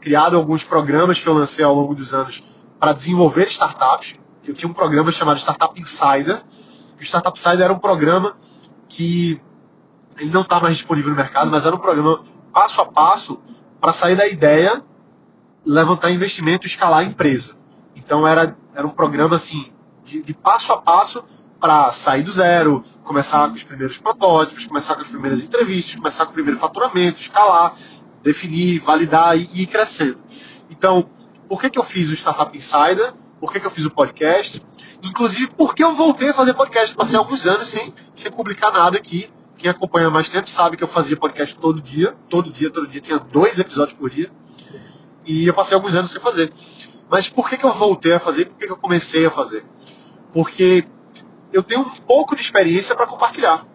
criado 0.00 0.36
alguns 0.36 0.62
programas 0.62 1.18
que 1.18 1.26
eu 1.26 1.32
lancei 1.32 1.64
ao 1.64 1.74
longo 1.74 1.94
dos 1.94 2.14
anos 2.14 2.42
para 2.78 2.92
desenvolver 2.92 3.48
startups. 3.48 4.14
Eu 4.46 4.54
tinha 4.54 4.68
um 4.68 4.72
programa 4.72 5.10
chamado 5.10 5.38
Startup 5.38 5.78
Insider. 5.80 6.40
O 6.98 7.02
Startup 7.02 7.38
Insider 7.38 7.62
era 7.62 7.72
um 7.72 7.78
programa 7.78 8.36
que 8.88 9.40
ele 10.18 10.30
não 10.30 10.42
está 10.42 10.60
mais 10.60 10.76
disponível 10.76 11.10
no 11.10 11.16
mercado, 11.16 11.50
mas 11.50 11.64
era 11.66 11.74
um 11.74 11.78
programa 11.78 12.22
passo 12.52 12.80
a 12.80 12.86
passo 12.86 13.40
para 13.80 13.92
sair 13.92 14.16
da 14.16 14.26
ideia, 14.26 14.82
levantar 15.64 16.10
investimento 16.10 16.66
e 16.66 16.68
escalar 16.68 17.00
a 17.00 17.04
empresa. 17.04 17.56
Então 17.94 18.26
era, 18.26 18.56
era 18.74 18.86
um 18.86 18.90
programa 18.90 19.36
assim 19.36 19.72
de, 20.04 20.22
de 20.22 20.34
passo 20.34 20.72
a 20.72 20.78
passo 20.78 21.24
para 21.60 21.92
sair 21.92 22.22
do 22.22 22.30
zero, 22.30 22.84
começar 23.02 23.48
com 23.48 23.54
os 23.54 23.64
primeiros 23.64 23.98
protótipos, 23.98 24.66
começar 24.66 24.94
com 24.94 25.02
as 25.02 25.08
primeiras 25.08 25.42
entrevistas, 25.42 25.96
começar 25.96 26.24
com 26.24 26.30
o 26.30 26.34
primeiro 26.34 26.58
faturamento, 26.58 27.20
escalar, 27.20 27.74
definir, 28.22 28.80
validar 28.80 29.36
e, 29.36 29.48
e 29.52 29.62
ir 29.62 29.66
crescendo. 29.66 30.18
Então, 30.70 31.08
por 31.48 31.60
que, 31.60 31.70
que 31.70 31.78
eu 31.78 31.82
fiz 31.82 32.10
o 32.10 32.14
Startup 32.14 32.56
Insider? 32.56 33.12
Por 33.40 33.52
que, 33.52 33.60
que 33.60 33.66
eu 33.66 33.70
fiz 33.70 33.84
o 33.84 33.90
podcast? 33.90 34.62
Inclusive, 35.02 35.48
por 35.48 35.74
que 35.74 35.82
eu 35.82 35.94
voltei 35.94 36.30
a 36.30 36.34
fazer 36.34 36.54
podcast? 36.54 36.94
Passei 36.94 37.18
alguns 37.18 37.46
anos 37.46 37.68
sem, 37.68 37.94
sem 38.14 38.30
publicar 38.30 38.72
nada 38.72 38.96
aqui. 38.96 39.28
Quem 39.56 39.70
acompanha 39.70 40.10
mais 40.10 40.28
tempo 40.28 40.48
sabe 40.48 40.76
que 40.76 40.84
eu 40.84 40.88
fazia 40.88 41.16
podcast 41.16 41.56
todo 41.58 41.80
dia, 41.80 42.14
todo 42.28 42.50
dia, 42.50 42.70
todo 42.70 42.86
dia. 42.86 43.00
Tinha 43.00 43.18
dois 43.18 43.58
episódios 43.58 43.96
por 43.96 44.10
dia. 44.10 44.30
E 45.28 45.46
eu 45.46 45.52
passei 45.52 45.74
alguns 45.74 45.94
anos 45.94 46.10
sem 46.10 46.20
fazer. 46.22 46.50
Mas 47.10 47.28
por 47.28 47.50
que, 47.50 47.58
que 47.58 47.64
eu 47.64 47.72
voltei 47.72 48.14
a 48.14 48.18
fazer? 48.18 48.46
Por 48.46 48.56
que, 48.56 48.66
que 48.66 48.72
eu 48.72 48.78
comecei 48.78 49.26
a 49.26 49.30
fazer? 49.30 49.62
Porque 50.32 50.86
eu 51.52 51.62
tenho 51.62 51.82
um 51.82 51.90
pouco 51.90 52.34
de 52.34 52.40
experiência 52.40 52.96
para 52.96 53.06
compartilhar. 53.06 53.66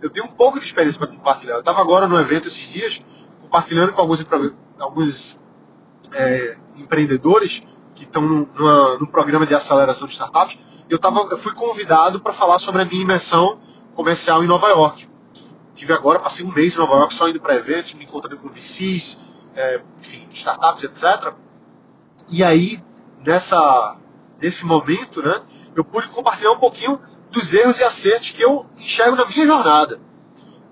Eu 0.00 0.08
tenho 0.08 0.24
um 0.24 0.30
pouco 0.30 0.58
de 0.58 0.64
experiência 0.64 0.98
para 0.98 1.08
compartilhar. 1.08 1.54
Eu 1.54 1.60
estava 1.60 1.82
agora 1.82 2.08
no 2.08 2.18
evento 2.18 2.48
esses 2.48 2.72
dias, 2.72 3.02
compartilhando 3.42 3.92
com 3.92 4.00
alguns, 4.00 4.26
alguns 4.78 5.38
é, 6.14 6.56
empreendedores 6.76 7.62
que 7.94 8.04
estão 8.04 8.22
no 8.22 9.06
programa 9.06 9.46
de 9.46 9.54
aceleração 9.54 10.06
de 10.06 10.14
startups. 10.14 10.58
Eu, 10.88 10.98
tava, 10.98 11.28
eu 11.30 11.36
fui 11.36 11.52
convidado 11.52 12.20
para 12.20 12.32
falar 12.32 12.58
sobre 12.58 12.80
a 12.80 12.84
minha 12.86 13.02
imersão 13.02 13.58
comercial 13.94 14.42
em 14.42 14.46
Nova 14.46 14.68
York. 14.68 15.06
Tive 15.74 15.92
agora, 15.92 16.18
passei 16.18 16.44
um 16.44 16.52
mês 16.52 16.74
em 16.74 16.78
Nova 16.78 16.94
York 16.94 17.12
só 17.12 17.28
indo 17.28 17.38
para 17.38 17.54
eventos, 17.54 17.92
me 17.92 18.04
encontrando 18.04 18.40
com 18.40 18.48
VCs, 18.48 19.35
é, 19.56 19.82
enfim, 20.00 20.28
startups, 20.32 20.84
etc. 20.84 21.32
E 22.28 22.44
aí, 22.44 22.82
nessa, 23.24 23.96
nesse 24.40 24.64
momento, 24.64 25.22
né, 25.22 25.42
eu 25.74 25.84
pude 25.84 26.08
compartilhar 26.08 26.52
um 26.52 26.58
pouquinho 26.58 27.00
dos 27.30 27.52
erros 27.52 27.80
e 27.80 27.84
acertos 27.84 28.30
que 28.30 28.42
eu 28.42 28.66
enxergo 28.78 29.16
na 29.16 29.24
minha 29.24 29.46
jornada. 29.46 30.00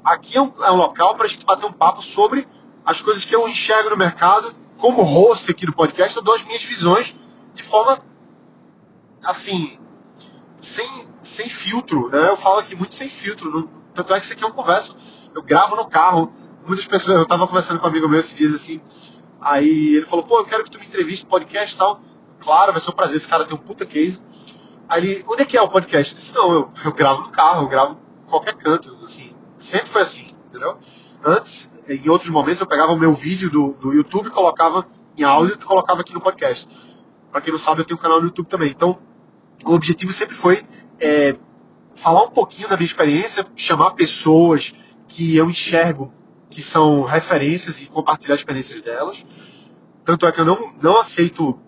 Aqui 0.04 0.36
é 0.36 0.42
um, 0.42 0.52
é 0.62 0.70
um 0.70 0.76
local 0.76 1.16
para 1.16 1.24
a 1.24 1.28
gente 1.28 1.46
bater 1.46 1.66
um 1.66 1.72
papo 1.72 2.02
sobre 2.02 2.46
as 2.84 3.00
coisas 3.00 3.24
que 3.24 3.34
eu 3.34 3.48
enxergo 3.48 3.90
no 3.90 3.96
mercado. 3.96 4.54
Como 4.78 5.02
host 5.02 5.50
aqui 5.50 5.64
do 5.64 5.72
podcast, 5.72 6.16
eu 6.16 6.22
dou 6.22 6.34
as 6.34 6.44
minhas 6.44 6.62
visões 6.62 7.16
de 7.54 7.62
forma, 7.62 7.98
assim, 9.24 9.78
sem, 10.58 10.86
sem 11.22 11.48
filtro. 11.48 12.10
Né? 12.10 12.28
Eu 12.28 12.36
falo 12.36 12.58
aqui 12.58 12.76
muito 12.76 12.94
sem 12.94 13.08
filtro. 13.08 13.50
Não, 13.50 13.68
tanto 13.94 14.12
é 14.12 14.18
que 14.18 14.26
isso 14.26 14.34
aqui 14.34 14.44
é 14.44 14.46
uma 14.46 14.54
conversa. 14.54 14.94
Eu 15.34 15.42
gravo 15.42 15.76
no 15.76 15.86
carro. 15.86 16.32
Muitas 16.66 16.86
pessoas, 16.86 17.16
eu 17.16 17.22
estava 17.22 17.46
conversando 17.46 17.78
com 17.78 17.86
um 17.86 17.90
amigo 17.90 18.08
meu 18.08 18.18
esses 18.18 18.34
dias 18.34 18.54
assim. 18.54 18.80
Aí 19.40 19.96
ele 19.96 20.06
falou: 20.06 20.24
pô, 20.24 20.38
eu 20.38 20.44
quero 20.46 20.64
que 20.64 20.70
tu 20.70 20.78
me 20.78 20.86
entreviste 20.86 21.26
podcast 21.26 21.74
e 21.74 21.78
tal. 21.78 22.00
Claro, 22.40 22.72
vai 22.72 22.80
ser 22.80 22.90
um 22.90 22.94
prazer. 22.94 23.16
Esse 23.16 23.28
cara 23.28 23.44
tem 23.44 23.54
um 23.54 23.60
puta 23.60 23.84
case. 23.84 24.20
Aí 24.88 25.02
ele, 25.02 25.24
onde 25.28 25.42
é 25.42 25.44
que 25.44 25.56
é 25.56 25.62
o 25.62 25.68
podcast? 25.68 26.12
Eu 26.12 26.18
disse, 26.18 26.34
não, 26.34 26.52
eu, 26.52 26.70
eu 26.84 26.92
gravo 26.92 27.22
no 27.22 27.30
carro, 27.30 27.64
eu 27.64 27.68
gravo 27.68 27.98
em 28.26 28.30
qualquer 28.30 28.54
canto, 28.54 28.96
assim. 29.02 29.34
Sempre 29.58 29.88
foi 29.88 30.02
assim, 30.02 30.26
entendeu? 30.46 30.78
Antes, 31.24 31.70
em 31.88 32.08
outros 32.08 32.30
momentos, 32.30 32.60
eu 32.60 32.66
pegava 32.66 32.92
o 32.92 32.98
meu 32.98 33.12
vídeo 33.12 33.50
do, 33.50 33.72
do 33.72 33.92
YouTube, 33.92 34.30
colocava 34.30 34.86
em 35.16 35.22
áudio 35.22 35.54
e 35.54 35.64
colocava 35.64 36.02
aqui 36.02 36.12
no 36.12 36.20
podcast. 36.20 36.68
Para 37.30 37.40
quem 37.40 37.52
não 37.52 37.58
sabe, 37.58 37.80
eu 37.80 37.84
tenho 37.84 37.98
um 37.98 38.02
canal 38.02 38.20
no 38.20 38.26
YouTube 38.26 38.46
também. 38.46 38.70
Então, 38.70 38.98
o 39.64 39.72
objetivo 39.72 40.12
sempre 40.12 40.34
foi 40.34 40.62
é, 41.00 41.36
falar 41.94 42.24
um 42.24 42.30
pouquinho 42.30 42.68
da 42.68 42.76
minha 42.76 42.86
experiência, 42.86 43.46
chamar 43.56 43.92
pessoas 43.92 44.74
que 45.08 45.34
eu 45.36 45.48
enxergo 45.48 46.12
que 46.54 46.62
são 46.62 47.02
referências 47.02 47.82
e 47.82 47.86
compartilhar 47.86 48.36
experiências 48.36 48.80
delas. 48.80 49.26
Tanto 50.04 50.24
é 50.24 50.30
que 50.30 50.40
eu 50.40 50.44
não, 50.44 50.72
não 50.80 51.00
aceito 51.00 51.58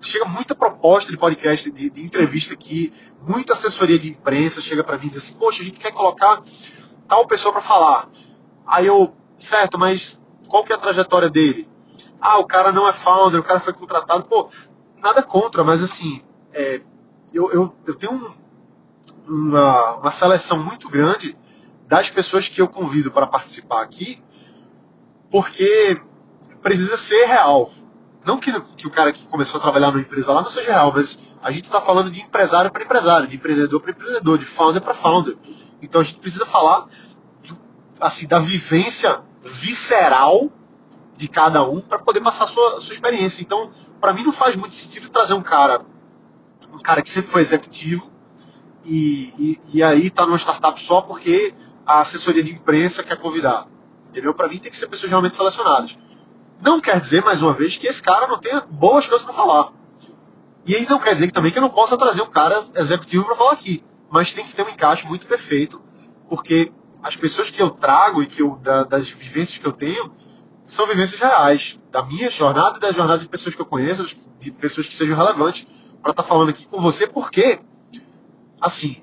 chega 0.00 0.24
muita 0.24 0.52
proposta 0.52 1.12
de 1.12 1.16
podcast, 1.16 1.70
de, 1.70 1.88
de 1.88 2.04
entrevista 2.04 2.54
aqui, 2.54 2.92
muita 3.26 3.52
assessoria 3.52 3.98
de 3.98 4.10
imprensa 4.10 4.60
chega 4.60 4.82
para 4.82 4.98
mim 4.98 5.06
e 5.06 5.10
diz 5.10 5.18
assim, 5.18 5.34
poxa, 5.34 5.62
a 5.62 5.64
gente 5.64 5.78
quer 5.78 5.92
colocar 5.92 6.42
tal 7.08 7.26
pessoa 7.28 7.52
para 7.52 7.62
falar. 7.62 8.08
Aí 8.66 8.86
eu, 8.86 9.14
certo, 9.38 9.78
mas 9.78 10.20
qual 10.48 10.64
que 10.64 10.72
é 10.72 10.76
a 10.76 10.78
trajetória 10.78 11.30
dele? 11.30 11.68
Ah, 12.20 12.38
o 12.38 12.46
cara 12.46 12.72
não 12.72 12.88
é 12.88 12.92
founder, 12.92 13.38
o 13.38 13.44
cara 13.44 13.60
foi 13.60 13.72
contratado. 13.72 14.24
Pô, 14.24 14.48
nada 15.00 15.22
contra, 15.22 15.62
mas 15.62 15.82
assim, 15.82 16.20
é, 16.52 16.80
eu, 17.32 17.52
eu, 17.52 17.76
eu 17.86 17.94
tenho 17.94 18.12
um, 18.12 18.34
uma, 19.26 19.96
uma 19.96 20.10
seleção 20.10 20.58
muito 20.58 20.88
grande 20.88 21.36
das 21.86 22.10
pessoas 22.10 22.48
que 22.48 22.60
eu 22.60 22.68
convido 22.68 23.10
para 23.10 23.26
participar 23.26 23.82
aqui, 23.82 24.22
porque 25.32 25.98
precisa 26.62 26.96
ser 26.98 27.24
real. 27.24 27.70
Não 28.24 28.38
que, 28.38 28.52
que 28.76 28.86
o 28.86 28.90
cara 28.90 29.12
que 29.12 29.26
começou 29.26 29.58
a 29.58 29.62
trabalhar 29.62 29.90
numa 29.90 30.00
empresa 30.00 30.32
lá 30.32 30.42
não 30.42 30.50
seja 30.50 30.70
real, 30.70 30.92
mas 30.94 31.18
a 31.42 31.50
gente 31.50 31.64
está 31.64 31.80
falando 31.80 32.10
de 32.10 32.20
empresário 32.20 32.70
para 32.70 32.84
empresário, 32.84 33.26
de 33.26 33.34
empreendedor 33.34 33.80
para 33.80 33.90
empreendedor, 33.90 34.38
de 34.38 34.44
founder 34.44 34.80
para 34.80 34.94
founder. 34.94 35.36
Então 35.80 36.00
a 36.00 36.04
gente 36.04 36.20
precisa 36.20 36.46
falar 36.46 36.86
do, 37.42 37.58
assim, 37.98 38.28
da 38.28 38.38
vivência 38.38 39.22
visceral 39.42 40.52
de 41.16 41.26
cada 41.26 41.68
um 41.68 41.80
para 41.80 41.98
poder 41.98 42.20
passar 42.20 42.44
a 42.44 42.48
sua, 42.48 42.76
a 42.76 42.80
sua 42.80 42.92
experiência. 42.92 43.42
Então, 43.42 43.72
para 44.00 44.12
mim 44.12 44.22
não 44.22 44.32
faz 44.32 44.54
muito 44.54 44.74
sentido 44.74 45.08
trazer 45.08 45.34
um 45.34 45.42
cara, 45.42 45.80
um 46.72 46.78
cara 46.78 47.02
que 47.02 47.10
sempre 47.10 47.30
foi 47.30 47.40
executivo 47.40 48.12
e, 48.84 49.32
e, 49.38 49.60
e 49.74 49.82
aí 49.82 50.06
está 50.06 50.26
numa 50.26 50.38
startup 50.38 50.80
só 50.80 51.00
porque 51.00 51.54
a 51.84 52.00
assessoria 52.00 52.42
de 52.42 52.52
imprensa 52.52 53.02
quer 53.02 53.16
convidar. 53.16 53.66
Entendeu? 54.12 54.34
Para 54.34 54.46
mim 54.46 54.58
tem 54.58 54.70
que 54.70 54.76
ser 54.76 54.88
pessoas 54.88 55.08
realmente 55.08 55.34
selecionadas. 55.34 55.98
Não 56.62 56.82
quer 56.82 57.00
dizer, 57.00 57.24
mais 57.24 57.40
uma 57.40 57.54
vez, 57.54 57.78
que 57.78 57.86
esse 57.86 58.02
cara 58.02 58.26
não 58.26 58.38
tenha 58.38 58.60
boas 58.60 59.08
coisas 59.08 59.24
para 59.24 59.34
falar. 59.34 59.72
E 60.66 60.76
aí 60.76 60.86
não 60.88 60.98
quer 60.98 61.14
dizer 61.14 61.28
que, 61.28 61.32
também 61.32 61.50
que 61.50 61.56
eu 61.56 61.62
não 61.62 61.70
possa 61.70 61.96
trazer 61.96 62.20
um 62.20 62.26
cara 62.26 62.62
executivo 62.74 63.24
para 63.24 63.34
falar 63.34 63.52
aqui. 63.52 63.82
Mas 64.10 64.30
tem 64.30 64.44
que 64.44 64.54
ter 64.54 64.62
um 64.62 64.68
encaixe 64.68 65.06
muito 65.06 65.26
perfeito, 65.26 65.80
porque 66.28 66.70
as 67.02 67.16
pessoas 67.16 67.48
que 67.48 67.60
eu 67.60 67.70
trago 67.70 68.22
e 68.22 68.26
que 68.26 68.42
eu, 68.42 68.56
da, 68.56 68.84
das 68.84 69.08
vivências 69.08 69.56
que 69.56 69.66
eu 69.66 69.72
tenho 69.72 70.12
são 70.66 70.86
vivências 70.86 71.18
reais, 71.18 71.80
da 71.90 72.04
minha 72.04 72.28
jornada 72.30 72.76
e 72.76 72.80
da 72.80 72.92
jornada 72.92 73.22
de 73.22 73.28
pessoas 73.30 73.54
que 73.54 73.62
eu 73.62 73.66
conheço, 73.66 74.14
de 74.38 74.50
pessoas 74.50 74.86
que 74.86 74.94
sejam 74.94 75.16
relevantes 75.16 75.66
para 76.02 76.10
estar 76.10 76.22
tá 76.22 76.28
falando 76.28 76.50
aqui 76.50 76.66
com 76.66 76.78
você, 76.78 77.06
porque, 77.06 77.60
assim, 78.60 79.02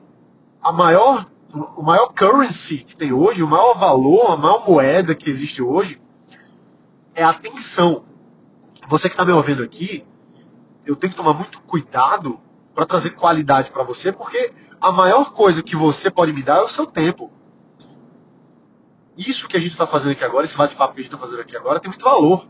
a 0.61 0.71
maior, 0.71 1.25
o 1.53 1.81
maior 1.81 2.13
currency 2.13 2.79
que 2.79 2.95
tem 2.95 3.11
hoje, 3.11 3.41
o 3.41 3.47
maior 3.47 3.73
valor, 3.73 4.31
a 4.31 4.37
maior 4.37 4.67
moeda 4.67 5.15
que 5.15 5.29
existe 5.29 5.61
hoje, 5.61 6.01
é 7.15 7.23
atenção. 7.23 8.03
Você 8.87 9.09
que 9.09 9.13
está 9.15 9.25
me 9.25 9.31
ouvindo 9.31 9.63
aqui, 9.63 10.05
eu 10.85 10.95
tenho 10.95 11.11
que 11.11 11.17
tomar 11.17 11.33
muito 11.33 11.61
cuidado 11.61 12.39
para 12.73 12.85
trazer 12.85 13.11
qualidade 13.11 13.71
para 13.71 13.83
você, 13.83 14.11
porque 14.11 14.53
a 14.79 14.91
maior 14.91 15.31
coisa 15.31 15.61
que 15.63 15.75
você 15.75 16.09
pode 16.09 16.31
me 16.31 16.41
dar 16.41 16.57
é 16.57 16.61
o 16.61 16.67
seu 16.67 16.85
tempo. 16.85 17.31
Isso 19.17 19.47
que 19.47 19.57
a 19.57 19.59
gente 19.59 19.71
está 19.71 19.85
fazendo 19.85 20.13
aqui 20.13 20.23
agora, 20.23 20.45
esse 20.45 20.55
bate-papo 20.55 20.93
que 20.93 21.01
a 21.01 21.03
gente 21.03 21.13
está 21.13 21.17
fazendo 21.17 21.41
aqui 21.41 21.57
agora, 21.57 21.79
tem 21.79 21.89
muito 21.89 22.05
valor. 22.05 22.47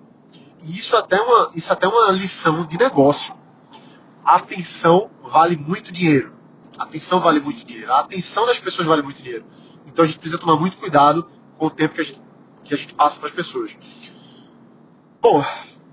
E 0.61 0.77
isso 0.77 0.95
até 0.95 1.19
uma, 1.19 1.51
isso 1.55 1.71
até 1.73 1.87
é 1.87 1.89
uma 1.89 2.11
lição 2.11 2.65
de 2.65 2.77
negócio. 2.77 3.33
A 4.23 4.35
atenção 4.35 5.09
vale 5.23 5.55
muito 5.55 5.91
dinheiro. 5.91 6.38
A 6.79 6.83
atenção 6.83 7.19
vale 7.19 7.41
muito 7.41 7.65
dinheiro. 7.65 7.91
A 7.91 7.99
atenção 7.99 8.45
das 8.45 8.57
pessoas 8.57 8.87
vale 8.87 9.01
muito 9.01 9.21
dinheiro. 9.21 9.45
Então 9.85 10.05
a 10.05 10.07
gente 10.07 10.17
precisa 10.17 10.39
tomar 10.39 10.55
muito 10.55 10.77
cuidado 10.77 11.27
com 11.57 11.65
o 11.65 11.69
tempo 11.69 11.93
que 11.93 12.01
a 12.01 12.03
gente, 12.05 12.21
que 12.63 12.73
a 12.73 12.77
gente 12.77 12.93
passa 12.93 13.19
para 13.19 13.27
as 13.27 13.35
pessoas. 13.35 13.77
Bom, 15.21 15.43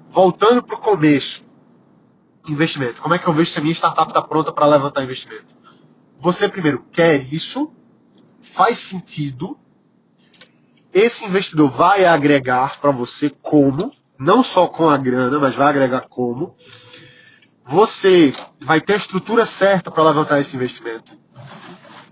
voltando 0.08 0.62
para 0.62 0.76
o 0.76 0.80
começo. 0.80 1.44
investimento. 2.48 3.02
Como 3.02 3.12
é 3.12 3.18
que 3.18 3.26
eu 3.26 3.32
vejo 3.32 3.50
se 3.50 3.58
a 3.58 3.62
minha 3.62 3.74
startup 3.74 4.08
está 4.08 4.22
pronta 4.22 4.52
para 4.52 4.64
levantar 4.66 5.02
investimento? 5.02 5.56
Você 6.20 6.48
primeiro 6.48 6.84
quer 6.92 7.16
isso, 7.32 7.72
faz 8.40 8.78
sentido, 8.78 9.58
esse 10.94 11.24
investidor 11.24 11.68
vai 11.68 12.04
agregar 12.04 12.80
para 12.80 12.92
você 12.92 13.28
como, 13.42 13.92
não 14.16 14.44
só 14.44 14.68
com 14.68 14.88
a 14.88 14.96
grana, 14.96 15.38
mas 15.40 15.56
vai 15.56 15.66
agregar 15.66 16.02
como. 16.08 16.56
Você 17.68 18.32
vai 18.60 18.80
ter 18.80 18.92
a 18.92 18.96
estrutura 18.96 19.44
certa 19.44 19.90
para 19.90 20.04
levantar 20.04 20.38
esse 20.38 20.54
investimento. 20.54 21.18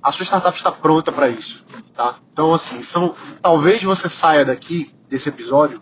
A 0.03 0.11
sua 0.11 0.25
startup 0.25 0.57
está 0.57 0.73
pronta 0.73 1.13
para 1.13 1.29
isso, 1.29 1.65
tá? 1.95 2.17
Então 2.33 2.53
assim, 2.53 2.83
são 2.83 3.15
talvez 3.41 3.81
você 3.83 4.09
saia 4.09 4.45
daqui 4.45 4.93
desse 5.09 5.29
episódio 5.29 5.81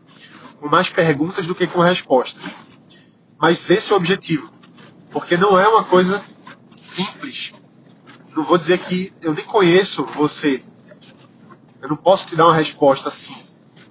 com 0.61 0.69
mais 0.69 0.91
perguntas 0.91 1.47
do 1.47 1.55
que 1.55 1.67
com 1.67 1.81
respostas. 1.81 2.43
Mas 3.41 3.69
esse 3.71 3.91
é 3.91 3.95
o 3.95 3.97
objetivo. 3.97 4.53
Porque 5.11 5.39
não 5.39 5.59
é 5.59 5.67
uma 5.67 5.85
coisa 5.85 6.23
simples. 6.77 7.53
Não 8.37 8.45
vou 8.45 8.59
dizer 8.59 8.79
que 8.79 9.11
eu 9.23 9.33
nem 9.33 9.45
conheço 9.45 10.05
você. 10.05 10.63
Eu 11.81 11.89
não 11.89 11.97
posso 11.97 12.27
te 12.27 12.37
dar 12.37 12.45
uma 12.45 12.55
resposta 12.55 13.09
assim 13.09 13.37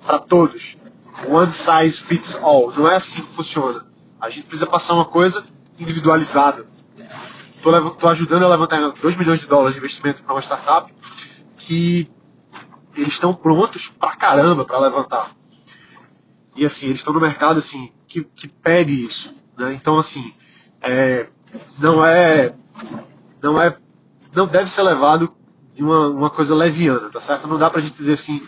para 0.05 0.19
todos. 0.19 0.77
One 1.27 1.51
size 1.51 1.99
fits 1.99 2.35
all. 2.35 2.71
Não 2.71 2.87
é 2.87 2.95
assim 2.95 3.23
que 3.23 3.33
funciona. 3.33 3.85
A 4.19 4.29
gente 4.29 4.43
precisa 4.45 4.69
passar 4.69 4.93
uma 4.93 5.05
coisa 5.05 5.43
individualizada. 5.81 6.65
Estou 7.55 8.09
ajudando 8.09 8.43
a 8.43 8.47
levantar 8.47 8.79
2 8.79 9.15
milhões 9.15 9.39
de 9.39 9.47
dólares 9.47 9.73
de 9.73 9.79
investimento 9.79 10.23
para 10.23 10.33
uma 10.33 10.41
startup 10.41 10.93
que 11.57 12.09
eles 12.95 13.13
estão 13.13 13.33
prontos 13.33 13.89
pra 13.89 14.15
caramba 14.15 14.65
para 14.65 14.79
levantar. 14.79 15.31
E 16.55 16.65
assim, 16.65 16.87
eles 16.87 16.99
estão 16.99 17.13
no 17.13 17.21
mercado 17.21 17.59
assim 17.59 17.91
que, 18.07 18.23
que 18.23 18.47
pede 18.47 19.05
isso. 19.05 19.35
Né? 19.57 19.73
Então, 19.73 19.97
assim, 19.97 20.33
é, 20.81 21.27
não 21.79 22.05
é. 22.05 22.53
Não 23.41 23.61
é. 23.61 23.77
Não 24.33 24.47
deve 24.47 24.69
ser 24.69 24.81
levado 24.81 25.33
de 25.73 25.83
uma, 25.83 26.07
uma 26.07 26.29
coisa 26.29 26.55
leviana, 26.55 27.09
tá 27.09 27.21
certo? 27.21 27.47
Não 27.47 27.57
dá 27.57 27.69
pra 27.69 27.81
gente 27.81 27.95
dizer 27.95 28.13
assim. 28.13 28.41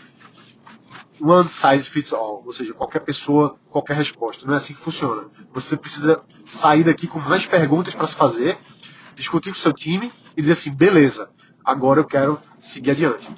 One 1.20 1.48
size 1.48 1.88
fits 1.88 2.12
all, 2.12 2.42
ou 2.44 2.52
seja, 2.52 2.74
qualquer 2.74 3.00
pessoa, 3.00 3.56
qualquer 3.70 3.96
resposta. 3.96 4.46
Não 4.46 4.54
é 4.54 4.56
assim 4.56 4.74
que 4.74 4.80
funciona. 4.80 5.26
Você 5.52 5.76
precisa 5.76 6.20
sair 6.44 6.82
daqui 6.84 7.06
com 7.06 7.20
mais 7.20 7.46
perguntas 7.46 7.94
para 7.94 8.06
se 8.06 8.14
fazer, 8.14 8.58
discutir 9.14 9.50
com 9.50 9.56
o 9.56 9.58
seu 9.58 9.72
time 9.72 10.12
e 10.36 10.40
dizer 10.40 10.52
assim, 10.52 10.72
beleza, 10.72 11.30
agora 11.64 12.00
eu 12.00 12.04
quero 12.04 12.40
seguir 12.58 12.92
adiante. 12.92 13.28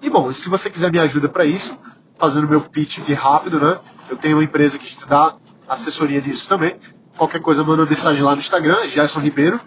E 0.00 0.08
bom, 0.08 0.32
se 0.32 0.48
você 0.48 0.70
quiser 0.70 0.92
me 0.92 0.98
ajuda 0.98 1.28
para 1.28 1.44
isso, 1.44 1.76
fazendo 2.18 2.48
meu 2.48 2.60
pitch 2.60 2.98
aqui 2.98 3.12
rápido, 3.12 3.58
né? 3.58 3.80
Eu 4.08 4.16
tenho 4.16 4.36
uma 4.36 4.44
empresa 4.44 4.78
que 4.78 4.86
te 4.86 5.06
dá 5.06 5.36
assessoria 5.66 6.20
disso 6.20 6.48
também. 6.48 6.78
Qualquer 7.16 7.40
coisa, 7.40 7.64
manda 7.64 7.82
uma 7.82 7.88
mensagem 7.88 8.22
lá 8.22 8.32
no 8.32 8.40
Instagram, 8.40 8.86
Gerson 8.88 9.20
Ribeiro. 9.20 9.60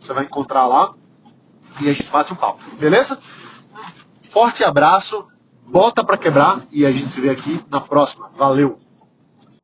Você 0.00 0.12
vai 0.12 0.24
encontrar 0.24 0.66
lá 0.66 0.94
e 1.80 1.88
a 1.88 1.92
gente 1.92 2.10
bate 2.10 2.32
um 2.32 2.36
papo. 2.36 2.62
Beleza? 2.78 3.18
Forte 4.30 4.64
abraço, 4.64 5.26
bota 5.66 6.04
para 6.04 6.16
quebrar 6.16 6.62
e 6.70 6.84
a 6.86 6.90
gente 6.90 7.08
se 7.08 7.20
vê 7.20 7.30
aqui 7.30 7.60
na 7.70 7.80
próxima. 7.80 8.30
Valeu! 8.36 8.83